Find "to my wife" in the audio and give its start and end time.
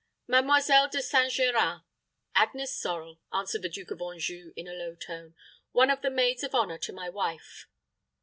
6.79-7.67